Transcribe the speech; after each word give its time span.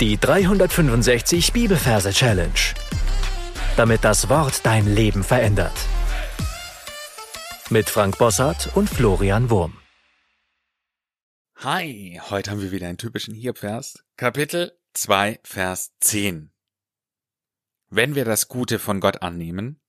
Die 0.00 0.16
365 0.16 1.52
Bibelverse 1.52 2.12
Challenge. 2.12 2.52
Damit 3.76 4.04
das 4.04 4.28
Wort 4.28 4.64
dein 4.64 4.86
Leben 4.86 5.24
verändert. 5.24 5.76
Mit 7.68 7.90
Frank 7.90 8.16
Bossart 8.16 8.76
und 8.76 8.88
Florian 8.88 9.50
Wurm. 9.50 9.76
Hi, 11.56 12.20
heute 12.30 12.52
haben 12.52 12.62
wir 12.62 12.70
wieder 12.70 12.86
einen 12.86 12.98
typischen 12.98 13.34
Hiob-Vers. 13.34 14.04
Kapitel 14.16 14.78
2, 14.92 15.40
Vers 15.42 15.90
10. 15.98 16.52
Wenn 17.88 18.14
wir 18.14 18.24
das 18.24 18.46
Gute 18.46 18.78
von 18.78 19.00
Gott 19.00 19.22
annehmen, 19.22 19.80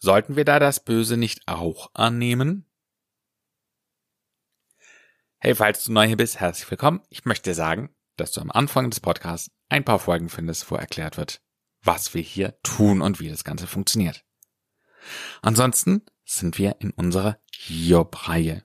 sollten 0.00 0.36
wir 0.36 0.44
da 0.44 0.58
das 0.58 0.84
Böse 0.84 1.16
nicht 1.16 1.48
auch 1.48 1.90
annehmen? 1.94 2.66
Hey, 5.38 5.54
falls 5.54 5.82
du 5.84 5.92
neu 5.92 6.06
hier 6.06 6.18
bist, 6.18 6.40
herzlich 6.40 6.70
willkommen. 6.70 7.00
Ich 7.08 7.24
möchte 7.24 7.54
sagen, 7.54 7.88
dass 8.20 8.32
du 8.32 8.40
am 8.40 8.50
Anfang 8.50 8.90
des 8.90 9.00
Podcasts 9.00 9.50
ein 9.68 9.84
paar 9.84 9.98
Folgen 9.98 10.28
findest, 10.28 10.70
wo 10.70 10.76
erklärt 10.76 11.16
wird, 11.16 11.40
was 11.82 12.14
wir 12.14 12.22
hier 12.22 12.58
tun 12.62 13.00
und 13.00 13.18
wie 13.20 13.28
das 13.28 13.44
Ganze 13.44 13.66
funktioniert. 13.66 14.24
Ansonsten 15.42 16.02
sind 16.24 16.58
wir 16.58 16.76
in 16.80 16.90
unserer 16.90 17.38
Hiob-Reihe. 17.52 18.62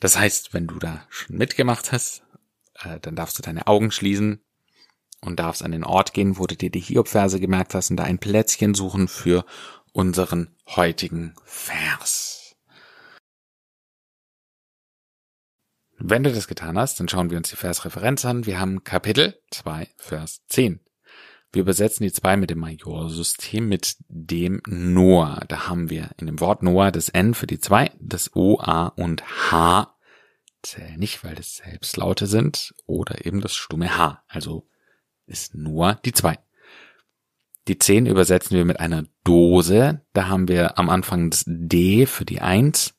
Das 0.00 0.16
heißt, 0.18 0.54
wenn 0.54 0.66
du 0.66 0.78
da 0.78 1.04
schon 1.08 1.36
mitgemacht 1.36 1.92
hast, 1.92 2.22
äh, 2.82 3.00
dann 3.00 3.16
darfst 3.16 3.38
du 3.38 3.42
deine 3.42 3.66
Augen 3.66 3.90
schließen 3.90 4.40
und 5.20 5.40
darfst 5.40 5.62
an 5.62 5.72
den 5.72 5.84
Ort 5.84 6.12
gehen, 6.12 6.38
wo 6.38 6.46
du 6.46 6.56
dir 6.56 6.70
die 6.70 6.80
Hiob-Verse 6.80 7.40
gemerkt 7.40 7.74
hast 7.74 7.90
und 7.90 7.96
da 7.96 8.04
ein 8.04 8.18
Plätzchen 8.18 8.74
suchen 8.74 9.08
für 9.08 9.44
unseren 9.92 10.54
heutigen 10.66 11.34
Vers. 11.44 12.43
Wenn 16.06 16.22
du 16.22 16.30
das 16.30 16.48
getan 16.48 16.76
hast, 16.76 17.00
dann 17.00 17.08
schauen 17.08 17.30
wir 17.30 17.38
uns 17.38 17.48
die 17.48 17.56
Versreferenz 17.56 18.26
an. 18.26 18.44
Wir 18.44 18.60
haben 18.60 18.84
Kapitel 18.84 19.40
2, 19.52 19.88
Vers 19.96 20.42
10. 20.50 20.80
Wir 21.50 21.62
übersetzen 21.62 22.04
die 22.04 22.12
2 22.12 22.36
mit 22.36 22.50
dem 22.50 22.58
Majorsystem 22.58 23.66
mit 23.66 23.96
dem 24.08 24.60
Noah. 24.66 25.40
Da 25.48 25.66
haben 25.66 25.88
wir 25.88 26.10
in 26.18 26.26
dem 26.26 26.40
Wort 26.40 26.62
Noah 26.62 26.90
das 26.90 27.08
N 27.08 27.32
für 27.32 27.46
die 27.46 27.58
2, 27.58 27.90
das 27.98 28.36
O, 28.36 28.58
A 28.60 28.88
und 28.88 29.24
H 29.50 29.96
zählen 30.60 30.98
nicht, 30.98 31.24
weil 31.24 31.36
das 31.36 31.56
Selbstlaute 31.56 32.26
sind 32.26 32.74
oder 32.84 33.24
eben 33.24 33.40
das 33.40 33.54
stumme 33.54 33.96
H. 33.96 34.22
Also 34.28 34.68
ist 35.24 35.54
nur 35.54 35.94
die 36.04 36.12
2. 36.12 36.38
Die 37.66 37.78
10 37.78 38.04
übersetzen 38.04 38.58
wir 38.58 38.66
mit 38.66 38.78
einer 38.78 39.06
Dose. 39.24 40.02
Da 40.12 40.28
haben 40.28 40.48
wir 40.48 40.78
am 40.78 40.90
Anfang 40.90 41.30
das 41.30 41.44
D 41.46 42.04
für 42.04 42.26
die 42.26 42.42
1, 42.42 42.92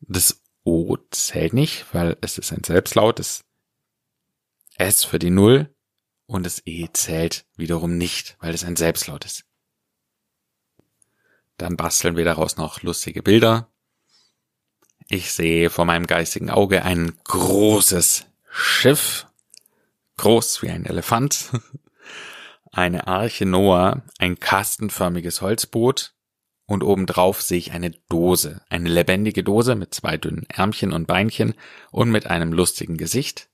das 0.00 0.39
O 0.64 0.96
zählt 1.10 1.52
nicht, 1.52 1.86
weil 1.92 2.16
es 2.20 2.38
ist 2.38 2.52
ein 2.52 2.64
Selbstlaut, 2.64 3.18
das 3.18 3.44
S 4.76 5.04
für 5.04 5.18
die 5.18 5.30
Null 5.30 5.74
und 6.26 6.44
das 6.44 6.62
E 6.66 6.88
zählt 6.92 7.44
wiederum 7.56 7.96
nicht, 7.98 8.36
weil 8.40 8.54
es 8.54 8.64
ein 8.64 8.76
Selbstlaut 8.76 9.24
ist. 9.24 9.44
Dann 11.56 11.76
basteln 11.76 12.16
wir 12.16 12.24
daraus 12.24 12.56
noch 12.56 12.82
lustige 12.82 13.22
Bilder. 13.22 13.68
Ich 15.08 15.32
sehe 15.32 15.70
vor 15.70 15.84
meinem 15.84 16.06
geistigen 16.06 16.50
Auge 16.50 16.84
ein 16.84 17.18
großes 17.24 18.26
Schiff, 18.50 19.26
groß 20.16 20.62
wie 20.62 20.70
ein 20.70 20.86
Elefant, 20.86 21.50
eine 22.72 23.08
Arche 23.08 23.44
Noah, 23.44 24.02
ein 24.18 24.38
kastenförmiges 24.38 25.40
Holzboot, 25.40 26.14
und 26.70 26.84
obendrauf 26.84 27.42
sehe 27.42 27.58
ich 27.58 27.72
eine 27.72 27.90
Dose, 28.08 28.60
eine 28.68 28.88
lebendige 28.88 29.42
Dose 29.42 29.74
mit 29.74 29.92
zwei 29.92 30.16
dünnen 30.16 30.46
Ärmchen 30.48 30.92
und 30.92 31.08
Beinchen 31.08 31.54
und 31.90 32.12
mit 32.12 32.28
einem 32.28 32.52
lustigen 32.52 32.96
Gesicht. 32.96 33.48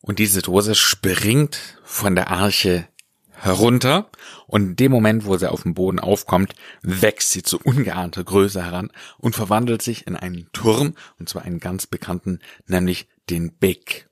Und 0.00 0.18
diese 0.18 0.42
Dose 0.42 0.74
springt 0.74 1.78
von 1.84 2.16
der 2.16 2.28
Arche 2.28 2.88
herunter 3.30 4.10
und 4.48 4.62
in 4.62 4.76
dem 4.76 4.90
Moment, 4.90 5.26
wo 5.26 5.36
sie 5.36 5.48
auf 5.48 5.62
dem 5.62 5.74
Boden 5.74 6.00
aufkommt, 6.00 6.56
wächst 6.82 7.30
sie 7.30 7.44
zu 7.44 7.60
ungeahnter 7.60 8.24
Größe 8.24 8.64
heran 8.64 8.90
und 9.18 9.36
verwandelt 9.36 9.80
sich 9.80 10.08
in 10.08 10.16
einen 10.16 10.48
Turm, 10.52 10.96
und 11.20 11.28
zwar 11.28 11.42
einen 11.42 11.60
ganz 11.60 11.86
bekannten, 11.86 12.40
nämlich 12.66 13.06
den 13.30 13.52
Big 13.52 14.08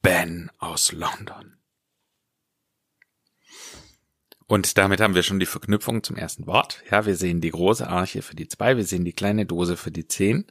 Ben 0.00 0.48
aus 0.58 0.92
London. 0.92 1.56
Und 4.52 4.76
damit 4.76 5.00
haben 5.00 5.14
wir 5.14 5.22
schon 5.22 5.40
die 5.40 5.46
Verknüpfung 5.46 6.02
zum 6.02 6.16
ersten 6.16 6.46
Wort. 6.46 6.82
Ja, 6.90 7.06
wir 7.06 7.16
sehen 7.16 7.40
die 7.40 7.52
große 7.52 7.88
Arche 7.88 8.20
für 8.20 8.36
die 8.36 8.48
zwei, 8.48 8.76
wir 8.76 8.84
sehen 8.84 9.02
die 9.02 9.14
kleine 9.14 9.46
Dose 9.46 9.78
für 9.78 9.90
die 9.90 10.06
zehn 10.06 10.44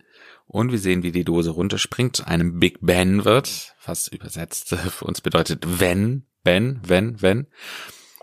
und 0.48 0.72
wir 0.72 0.80
sehen, 0.80 1.04
wie 1.04 1.12
die 1.12 1.24
Dose 1.24 1.52
runterspringt, 1.52 2.16
zu 2.16 2.26
einem 2.26 2.60
Big 2.60 2.80
Ben 2.82 3.26
wird, 3.26 3.76
was 3.86 4.08
übersetzt 4.08 4.70
für 4.76 5.06
uns 5.06 5.22
bedeutet 5.22 5.80
wenn, 5.80 6.26
Ben, 6.44 6.80
wenn, 6.84 7.22
wenn. 7.22 7.46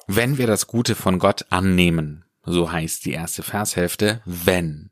Wenn 0.08 0.36
wir 0.36 0.48
das 0.48 0.66
Gute 0.66 0.96
von 0.96 1.20
Gott 1.20 1.46
annehmen, 1.50 2.24
so 2.42 2.72
heißt 2.72 3.04
die 3.04 3.12
erste 3.12 3.44
Vershälfte, 3.44 4.20
wenn. 4.24 4.90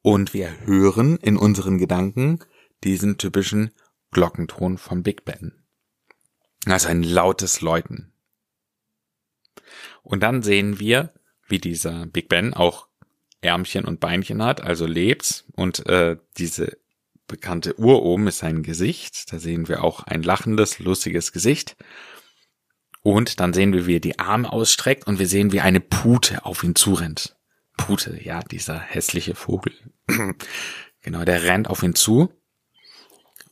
Und 0.00 0.32
wir 0.32 0.58
hören 0.64 1.18
in 1.18 1.36
unseren 1.36 1.76
Gedanken 1.76 2.38
diesen 2.82 3.18
typischen 3.18 3.72
Glockenton 4.12 4.78
von 4.78 5.02
Big 5.02 5.26
Ben. 5.26 5.52
Also 6.64 6.88
ein 6.88 7.02
lautes 7.02 7.60
Läuten. 7.60 8.14
Und 10.02 10.22
dann 10.22 10.42
sehen 10.42 10.78
wir, 10.78 11.12
wie 11.48 11.58
dieser 11.58 12.06
Big 12.06 12.28
Ben 12.28 12.54
auch 12.54 12.88
Ärmchen 13.40 13.84
und 13.84 14.00
Beinchen 14.00 14.42
hat, 14.42 14.60
also 14.60 14.86
lebt. 14.86 15.44
Und 15.52 15.86
äh, 15.86 16.16
diese 16.36 16.78
bekannte 17.26 17.78
Uhr 17.78 18.02
oben 18.02 18.26
ist 18.26 18.38
sein 18.38 18.62
Gesicht. 18.62 19.32
Da 19.32 19.38
sehen 19.38 19.68
wir 19.68 19.84
auch 19.84 20.04
ein 20.04 20.22
lachendes, 20.22 20.78
lustiges 20.78 21.32
Gesicht. 21.32 21.76
Und 23.02 23.40
dann 23.40 23.52
sehen 23.52 23.72
wir, 23.72 23.86
wie 23.86 23.96
er 23.96 24.00
die 24.00 24.18
Arme 24.18 24.52
ausstreckt 24.52 25.06
und 25.06 25.18
wir 25.18 25.28
sehen, 25.28 25.52
wie 25.52 25.60
eine 25.60 25.80
Pute 25.80 26.44
auf 26.44 26.64
ihn 26.64 26.74
zurennt. 26.74 27.36
Pute, 27.76 28.18
ja, 28.22 28.42
dieser 28.42 28.78
hässliche 28.78 29.34
Vogel. 29.34 29.72
genau, 31.02 31.24
der 31.24 31.44
rennt 31.44 31.70
auf 31.70 31.82
ihn 31.82 31.94
zu. 31.94 32.32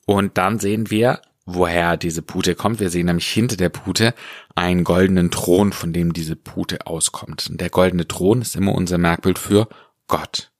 Und 0.05 0.37
dann 0.37 0.59
sehen 0.59 0.91
wir 0.91 1.23
woher 1.47 1.97
diese 1.97 2.23
Pute 2.23 2.55
kommt. 2.55 2.81
Wir 2.81 2.91
sehen 2.91 3.07
nämlich 3.07 3.29
hinter 3.29 3.57
der 3.57 3.71
Pute 3.71 4.15
einen 4.55 4.85
goldenen 4.85 5.31
Thron, 5.31 5.73
von 5.73 5.93
dem 5.93 6.13
diese 6.13 6.37
Pute 6.37 6.87
auskommt. 6.87 7.49
Und 7.49 7.61
der 7.61 7.71
goldene 7.71 8.07
Thron 8.07 8.43
ist 8.43 8.57
immer 8.57 8.75
unser 8.75 8.99
Merkbild 8.99 9.39
für 9.39 9.69
Gott. 10.09 10.53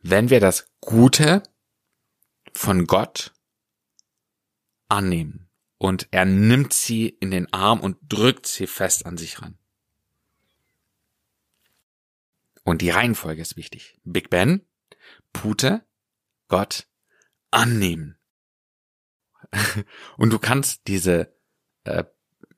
Wenn 0.00 0.30
wir 0.30 0.38
das 0.38 0.70
Gute 0.80 1.42
von 2.52 2.86
Gott 2.86 3.32
annehmen 4.88 5.48
und 5.78 6.06
er 6.10 6.26
nimmt 6.26 6.72
sie 6.74 7.08
in 7.08 7.30
den 7.30 7.52
Arm 7.52 7.80
und 7.80 7.96
drückt 8.08 8.46
sie 8.46 8.66
fest 8.66 9.06
an 9.06 9.16
sich 9.16 9.40
ran. 9.40 9.58
Und 12.62 12.80
die 12.80 12.90
Reihenfolge 12.90 13.42
ist 13.42 13.56
wichtig. 13.56 13.98
Big 14.04 14.30
Ben, 14.30 14.62
Pute, 15.32 15.84
Gott, 16.48 16.86
annehmen. 17.50 18.16
Und 20.16 20.32
du 20.32 20.38
kannst 20.38 20.88
diese, 20.88 21.32
äh, 21.84 22.04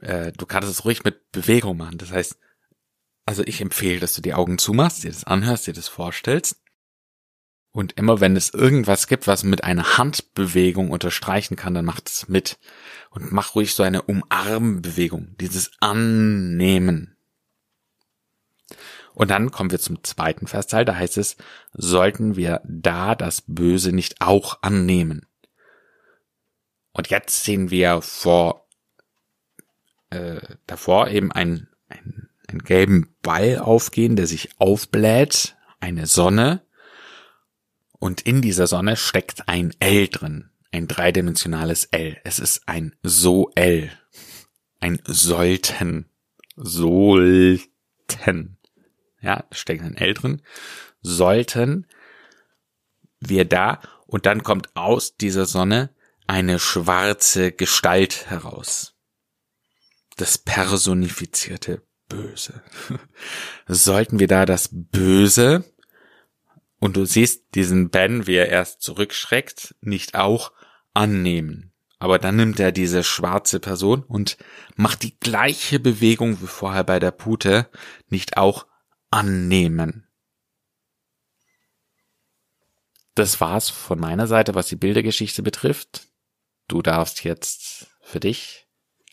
äh, 0.01 0.33
du 0.33 0.47
kannst 0.47 0.69
es 0.69 0.85
ruhig 0.85 1.05
mit 1.05 1.31
Bewegung 1.33 1.77
machen. 1.77 1.99
Das 1.99 2.13
heißt, 2.13 2.39
also 3.25 3.43
ich 3.45 3.61
empfehle, 3.61 4.01
dass 4.01 4.15
du 4.15 4.23
die 4.23 4.35
Augen 4.35 4.59
zumachst, 4.59 5.05
dir 5.05 5.11
das 5.11 5.25
anhörst, 5.25 5.67
dir 5.67 5.75
das 5.75 5.89
vorstellst. 5.89 6.63
Und 7.73 7.93
immer 7.99 8.21
wenn 8.21 8.37
es 8.37 8.55
irgendwas 8.55 9.07
gibt, 9.07 9.27
was 9.27 9.45
mit 9.45 9.63
einer 9.63 9.99
Handbewegung 9.99 10.91
unterstreichen 10.91 11.57
kann, 11.57 11.75
dann 11.75 11.85
mach 11.85 12.01
es 12.07 12.27
mit. 12.27 12.59
Und 13.11 13.33
mach 13.33 13.55
ruhig 13.55 13.75
so 13.75 13.83
eine 13.83 14.03
Umarmbewegung, 14.03 15.37
dieses 15.39 15.73
Annehmen. 15.81 17.17
Und 19.13 19.31
dann 19.31 19.51
kommen 19.51 19.71
wir 19.71 19.79
zum 19.79 20.03
zweiten 20.05 20.47
Versteil, 20.47 20.85
da 20.85 20.95
heißt 20.95 21.17
es, 21.19 21.37
sollten 21.73 22.37
wir 22.37 22.61
da 22.65 23.15
das 23.15 23.43
Böse 23.47 23.93
nicht 23.93 24.21
auch 24.21 24.63
annehmen. 24.63 25.27
Und 26.97 27.09
jetzt 27.09 27.45
sehen 27.45 27.71
wir 27.71 28.01
vor 28.01 28.67
äh, 30.09 30.41
davor 30.67 31.09
eben 31.09 31.31
einen, 31.31 31.69
einen, 31.91 32.31
einen 32.49 32.61
gelben 32.61 33.15
Ball 33.21 33.59
aufgehen, 33.59 34.17
der 34.17 34.27
sich 34.27 34.59
aufbläht, 34.59 35.59
eine 35.79 36.07
Sonne. 36.07 36.63
Und 37.99 38.23
in 38.23 38.41
dieser 38.41 38.67
Sonne 38.67 38.97
steckt 38.97 39.47
ein 39.47 39.75
L 39.79 40.09
drin, 40.09 40.49
ein 40.73 40.89
dreidimensionales 40.89 41.85
L. 41.85 42.17
Es 42.25 42.39
ist 42.39 42.67
ein 42.67 42.97
So-L, 43.03 43.91
ein 44.81 45.03
Sollten, 45.05 46.09
Sollten. 46.57 48.57
Ja, 49.21 49.45
steckt 49.51 49.83
ein 49.83 49.99
L 49.99 50.15
drin. 50.15 50.41
Sollten 51.03 51.87
wir 53.21 53.45
da 53.45 53.83
und 54.07 54.25
dann 54.25 54.43
kommt 54.43 54.75
aus 54.75 55.19
dieser 55.19 55.45
Sonne 55.45 55.91
eine 56.27 56.59
schwarze 56.59 57.53
Gestalt 57.53 58.31
heraus. 58.31 58.95
Das 60.17 60.39
personifizierte 60.39 61.83
Böse. 62.09 62.63
Sollten 63.67 64.19
wir 64.19 64.29
da 64.29 64.47
das 64.47 64.71
Böse, 64.73 65.65
und 66.79 66.97
du 66.97 67.05
siehst 67.05 67.55
diesen 67.55 67.91
Ben, 67.91 68.27
wie 68.27 68.35
er 68.35 68.49
erst 68.49 68.83
zurückschreckt, 68.83 69.75
nicht 69.81 70.15
auch 70.15 70.53
annehmen. 70.95 71.73
Aber 71.99 72.19
dann 72.19 72.37
nimmt 72.37 72.61
er 72.61 72.73
diese 72.73 73.03
schwarze 73.03 73.59
Person 73.59 74.03
und 74.03 74.37
macht 74.75 75.03
die 75.03 75.19
gleiche 75.19 75.81
Bewegung 75.81 76.43
wie 76.43 76.47
vorher 76.47 76.85
bei 76.85 76.99
der 76.99 77.11
Pute, 77.11 77.71
nicht 78.09 78.37
auch 78.37 78.67
annehmen. 79.11 80.07
Das 83.15 83.41
war's 83.41 83.71
von 83.71 83.99
meiner 83.99 84.27
Seite, 84.27 84.55
was 84.55 84.67
die 84.67 84.77
Bildergeschichte 84.77 85.43
betrifft. 85.43 86.09
Du 86.69 86.83
darfst 86.83 87.25
jetzt 87.25 87.89
für 88.01 88.21
dich 88.21 88.67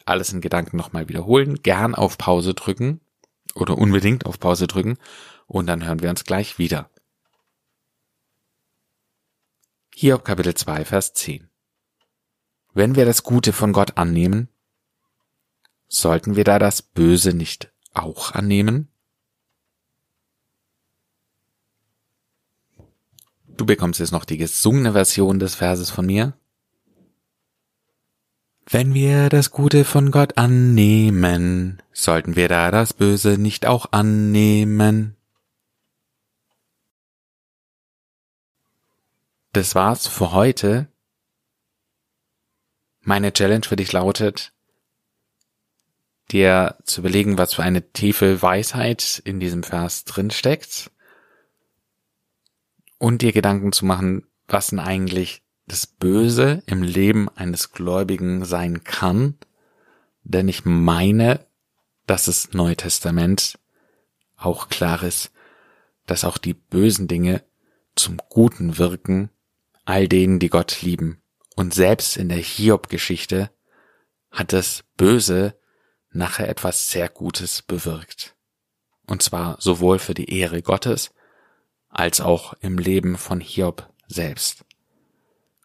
alles 0.05 0.33
in 0.33 0.41
Gedanken 0.41 0.77
nochmal 0.77 1.07
wiederholen, 1.07 1.61
gern 1.61 1.95
auf 1.95 2.17
Pause 2.17 2.53
drücken 2.53 2.99
oder 3.55 3.77
unbedingt 3.77 4.25
auf 4.25 4.39
Pause 4.39 4.67
drücken 4.67 4.97
und 5.47 5.67
dann 5.67 5.85
hören 5.85 6.01
wir 6.01 6.09
uns 6.09 6.23
gleich 6.23 6.57
wieder. 6.57 6.89
Hiob 9.95 10.25
Kapitel 10.25 10.55
2, 10.55 10.85
Vers 10.85 11.13
10. 11.13 11.49
Wenn 12.73 12.95
wir 12.95 13.05
das 13.05 13.23
Gute 13.23 13.53
von 13.53 13.71
Gott 13.71 13.97
annehmen, 13.97 14.49
sollten 15.87 16.35
wir 16.35 16.43
da 16.43 16.57
das 16.57 16.81
Böse 16.81 17.33
nicht 17.33 17.71
auch 17.93 18.31
annehmen? 18.31 18.91
Du 23.45 23.67
bekommst 23.67 23.99
jetzt 23.99 24.11
noch 24.11 24.25
die 24.25 24.37
gesungene 24.37 24.93
Version 24.93 25.37
des 25.37 25.53
Verses 25.53 25.91
von 25.91 26.07
mir. 26.07 26.33
Wenn 28.65 28.93
wir 28.93 29.29
das 29.29 29.51
Gute 29.51 29.83
von 29.83 30.09
Gott 30.09 30.37
annehmen, 30.37 31.81
sollten 31.91 32.35
wir 32.35 32.47
da 32.47 32.71
das 32.71 32.93
Böse 32.93 33.37
nicht 33.37 33.65
auch 33.65 33.91
annehmen? 33.91 35.17
Das 39.51 39.75
war's 39.75 40.07
für 40.07 40.31
heute. 40.31 40.87
Meine 43.01 43.33
Challenge 43.33 43.65
für 43.65 43.75
dich 43.75 43.91
lautet, 43.91 44.53
dir 46.31 46.77
zu 46.85 47.01
überlegen, 47.01 47.37
was 47.37 47.53
für 47.53 47.63
eine 47.63 47.91
tiefe 47.91 48.41
Weisheit 48.41 49.21
in 49.25 49.41
diesem 49.41 49.63
Vers 49.63 50.05
drin 50.05 50.31
steckt 50.31 50.89
und 52.97 53.21
dir 53.21 53.33
Gedanken 53.33 53.73
zu 53.73 53.85
machen, 53.85 54.25
was 54.47 54.67
denn 54.67 54.79
eigentlich 54.79 55.43
das 55.65 55.87
Böse 55.87 56.61
im 56.65 56.83
Leben 56.83 57.29
eines 57.29 57.71
Gläubigen 57.71 58.45
sein 58.45 58.83
kann, 58.83 59.37
denn 60.23 60.47
ich 60.47 60.65
meine, 60.65 61.45
dass 62.05 62.25
das 62.25 62.53
Neue 62.53 62.75
Testament 62.75 63.59
auch 64.35 64.69
klar 64.69 65.03
ist, 65.03 65.31
dass 66.05 66.25
auch 66.25 66.37
die 66.37 66.53
bösen 66.53 67.07
Dinge 67.07 67.43
zum 67.95 68.17
Guten 68.29 68.77
wirken, 68.77 69.29
all 69.85 70.07
denen, 70.07 70.39
die 70.39 70.49
Gott 70.49 70.81
lieben. 70.81 71.21
Und 71.55 71.73
selbst 71.73 72.17
in 72.17 72.29
der 72.29 72.39
Hiob-Geschichte 72.39 73.51
hat 74.31 74.53
das 74.53 74.83
Böse 74.97 75.55
nachher 76.11 76.49
etwas 76.49 76.89
sehr 76.89 77.09
Gutes 77.09 77.61
bewirkt. 77.61 78.35
Und 79.05 79.21
zwar 79.21 79.57
sowohl 79.59 79.99
für 79.99 80.13
die 80.13 80.37
Ehre 80.37 80.61
Gottes 80.61 81.13
als 81.89 82.21
auch 82.21 82.53
im 82.61 82.77
Leben 82.77 83.17
von 83.17 83.39
Hiob 83.39 83.89
selbst. 84.07 84.65